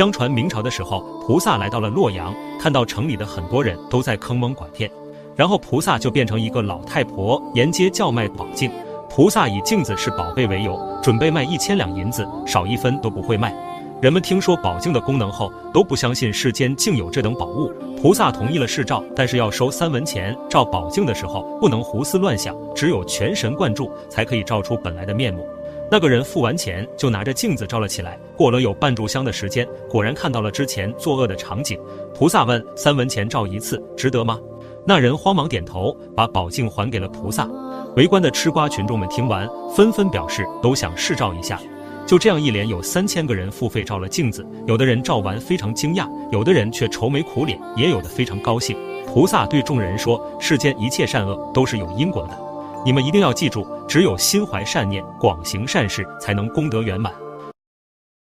[0.00, 4.90] 相传明朝的时候，菩萨来到了洛阳，看到城里的很多人都在坑蒙拐骗，
[5.36, 8.70] 然后菩萨就变成一个老太婆，沿街叫卖宝镜。
[9.10, 13.54] 菩萨以镜子是宝贝为由，准备卖一千两银子，少一分都不会卖。
[14.00, 17.70] 人们听说宝镜的功能后，都不相信世间竟有这等宝物。
[18.00, 20.34] 菩萨同意了试照，但是要收三文钱。
[20.48, 25.46] 照宝镜的时候，不能胡思乱想，只有全神贯注，才可以照出本来的面目。
[25.90, 28.16] 那个人付完钱，就拿着镜子照了起来。
[28.36, 31.76] 过了有半炷香的时间，果然看到了之前作恶的场景。
[32.14, 34.38] 菩萨问：三文钱照一次，值得吗？
[34.86, 37.48] 那人慌忙点头，把宝镜还给了菩萨。
[37.96, 41.60] 围观的吃瓜群众们听完，纷纷表示都想试照一下。
[42.06, 44.46] 就这样，一连有三千个人付费照了镜子。
[44.66, 48.76] 有的人照完非常惊讶，有的人却愁眉苦脸，也有的非常高兴。
[49.06, 52.49] 菩萨对众人说：“世间一切善恶都是有因果的，
[52.84, 57.12] 你们一定要记住，只有心怀善念，广行善事，才能功德圆满。”